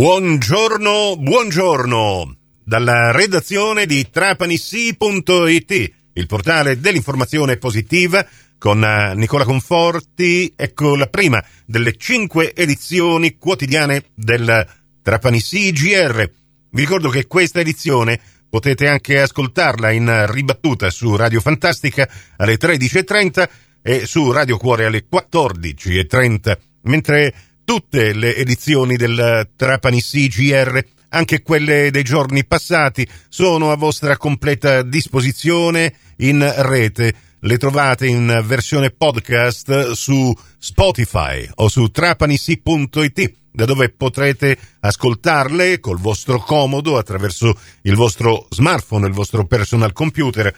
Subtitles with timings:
[0.00, 2.36] Buongiorno, buongiorno.
[2.64, 8.26] Dalla redazione di trapanissi.it, il portale dell'informazione positiva,
[8.56, 14.66] con eh, Nicola Conforti, ecco la prima delle cinque edizioni quotidiane del
[15.02, 16.30] Trapanissi GR.
[16.70, 22.08] Vi ricordo che questa edizione potete anche ascoltarla in ribattuta su Radio Fantastica
[22.38, 23.48] alle 13.30
[23.82, 27.34] e su Radio Cuore alle 14.30, mentre
[27.70, 34.82] tutte le edizioni del Trapani CGR, anche quelle dei giorni passati, sono a vostra completa
[34.82, 37.14] disposizione in rete.
[37.38, 46.00] Le trovate in versione podcast su Spotify o su trapanisi.it, da dove potrete ascoltarle col
[46.00, 50.52] vostro comodo attraverso il vostro smartphone, il vostro personal computer,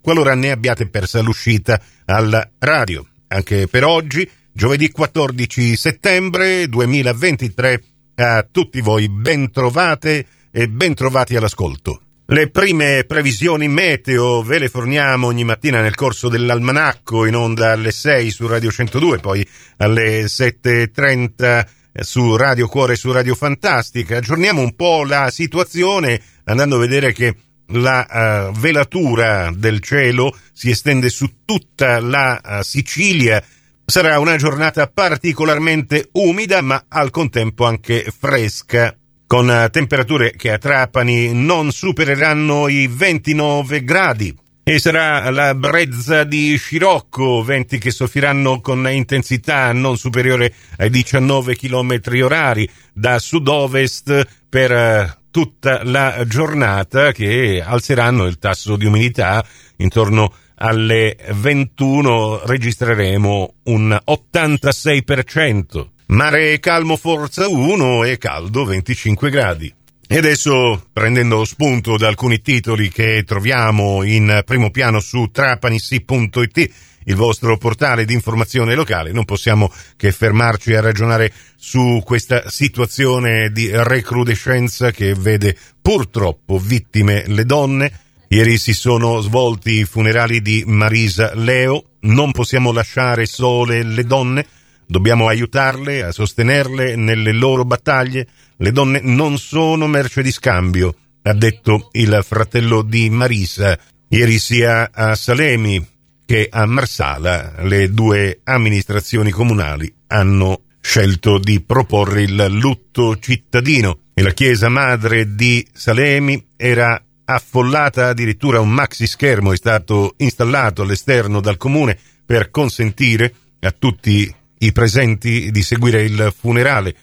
[0.00, 3.06] qualora ne abbiate persa l'uscita alla radio.
[3.28, 7.82] Anche per oggi giovedì 14 settembre 2023.
[8.14, 12.00] A tutti voi ben trovate e ben trovati all'ascolto.
[12.24, 17.92] Le prime previsioni meteo ve le forniamo ogni mattina nel corso dell'almanacco in onda alle
[17.92, 19.46] 6 su Radio 102, poi
[19.76, 21.66] alle 7.30
[22.00, 24.16] su Radio Cuore e su Radio Fantastica.
[24.16, 27.36] Aggiorniamo un po' la situazione andando a vedere che
[27.70, 33.42] la uh, velatura del cielo si estende su tutta la uh, Sicilia
[33.88, 38.92] Sarà una giornata particolarmente umida ma al contempo anche fresca,
[39.28, 44.36] con eh, temperature che a Trapani non supereranno i 29 gradi.
[44.64, 51.54] E sarà la brezza di Scirocco, venti che soffriranno con intensità non superiore ai 19
[51.54, 59.46] km orari da sud-ovest per eh, tutta la giornata che alzeranno il tasso di umidità
[59.76, 65.86] intorno a alle 21 registreremo un 86%.
[66.06, 69.74] Mare calmo forza 1 e caldo 25 gradi.
[70.08, 76.70] E adesso, prendendo spunto da alcuni titoli che troviamo in primo piano su trapanissi.it,
[77.06, 83.50] il vostro portale di informazione locale, non possiamo che fermarci a ragionare su questa situazione
[83.50, 87.92] di recrudescenza che vede purtroppo vittime le donne,
[88.28, 91.90] Ieri si sono svolti i funerali di Marisa Leo.
[92.00, 94.46] Non possiamo lasciare sole le donne,
[94.84, 98.26] dobbiamo aiutarle, a sostenerle nelle loro battaglie.
[98.56, 103.78] Le donne non sono merce di scambio, ha detto il fratello di Marisa.
[104.08, 105.94] Ieri sia a Salemi
[106.24, 114.22] che a Marsala le due amministrazioni comunali hanno scelto di proporre il lutto cittadino e
[114.22, 121.40] la chiesa madre di Salemi era affollata addirittura un maxi schermo è stato installato all'esterno
[121.40, 126.94] dal comune per consentire a tutti i presenti di seguire il funerale.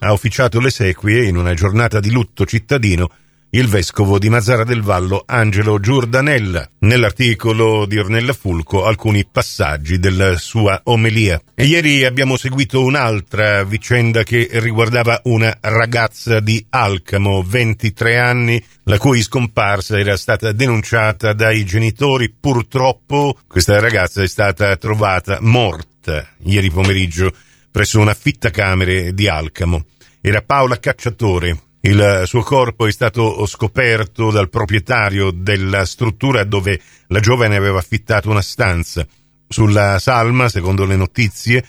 [0.00, 3.10] Ha officiato le sequie in una giornata di lutto cittadino
[3.54, 6.68] il vescovo di Mazzara del Vallo Angelo Giordanella.
[6.80, 11.40] Nell'articolo di Ornella Fulco alcuni passaggi della sua omelia.
[11.54, 18.98] E ieri abbiamo seguito un'altra vicenda che riguardava una ragazza di Alcamo, 23 anni, la
[18.98, 22.34] cui scomparsa era stata denunciata dai genitori.
[22.38, 27.32] Purtroppo questa ragazza è stata trovata morta ieri pomeriggio
[27.70, 29.84] presso una fittacamere di Alcamo.
[30.20, 31.56] Era Paola Cacciatore,
[31.86, 38.30] il suo corpo è stato scoperto dal proprietario della struttura dove la giovane aveva affittato
[38.30, 39.06] una stanza.
[39.46, 41.62] Sulla salma, secondo le notizie,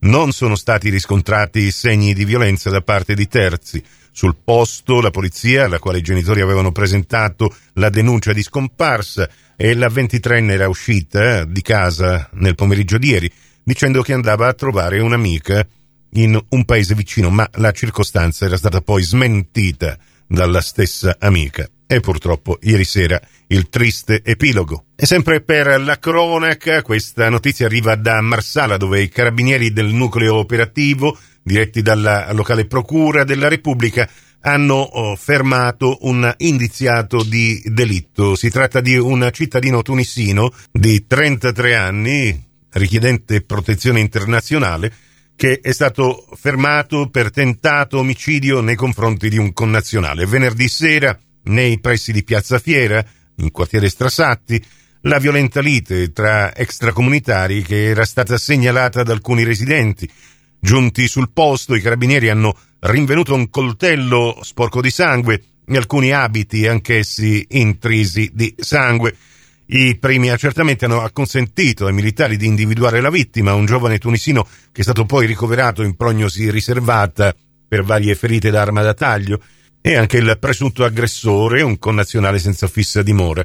[0.00, 3.82] non sono stati riscontrati segni di violenza da parte di terzi.
[4.10, 9.74] Sul posto la polizia, alla quale i genitori avevano presentato la denuncia di scomparsa, e
[9.74, 13.32] la 23enne era uscita eh, di casa nel pomeriggio di ieri,
[13.62, 15.66] dicendo che andava a trovare un'amica
[16.14, 19.96] in un paese vicino, ma la circostanza era stata poi smentita
[20.26, 21.68] dalla stessa amica.
[21.86, 24.86] E purtroppo ieri sera il triste epilogo.
[24.96, 30.36] E sempre per la cronaca, questa notizia arriva da Marsala, dove i carabinieri del nucleo
[30.36, 34.08] operativo, diretti dalla locale procura della Repubblica,
[34.40, 38.36] hanno oh, fermato un indiziato di delitto.
[38.36, 44.92] Si tratta di un cittadino tunisino di 33 anni, richiedente protezione internazionale,
[45.42, 50.24] che è stato fermato per tentato omicidio nei confronti di un connazionale.
[50.24, 53.04] Venerdì sera, nei pressi di Piazza Fiera,
[53.38, 54.64] in quartiere Strasatti,
[55.00, 60.08] la violenta lite tra extracomunitari che era stata segnalata da alcuni residenti.
[60.60, 66.68] Giunti sul posto, i carabinieri hanno rinvenuto un coltello sporco di sangue e alcuni abiti
[66.68, 69.16] anch'essi intrisi di sangue.
[69.74, 74.82] I primi accertamenti hanno consentito ai militari di individuare la vittima, un giovane tunisino che
[74.82, 77.34] è stato poi ricoverato in prognosi riservata
[77.68, 79.40] per varie ferite d'arma da taglio
[79.80, 83.42] e anche il presunto aggressore, un connazionale senza fissa dimora.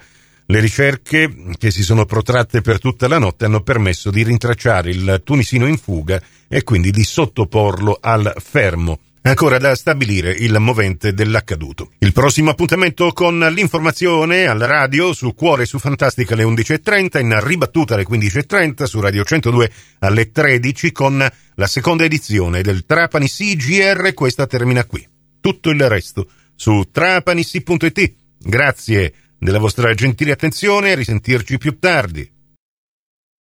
[0.48, 5.22] Le ricerche, che si sono protratte per tutta la notte, hanno permesso di rintracciare il
[5.24, 9.00] tunisino in fuga e quindi di sottoporlo al fermo.
[9.28, 11.92] Ancora da stabilire il movente dell'accaduto.
[11.98, 17.96] Il prossimo appuntamento con l'informazione al radio su Cuore su Fantastica alle 11.30, in ribattuta
[17.96, 24.14] alle 15.30 su Radio 102 alle 13 con la seconda edizione del Trapani CGR.
[24.14, 25.06] Questa termina qui.
[25.42, 28.14] Tutto il resto su trapanissi.it.
[28.40, 32.32] Grazie della vostra gentile attenzione e risentirci più tardi.